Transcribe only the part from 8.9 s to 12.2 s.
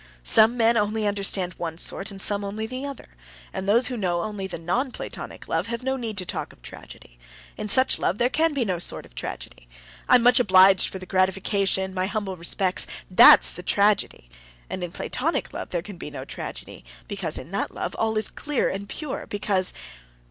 of tragedy. 'I'm much obliged for the gratification, my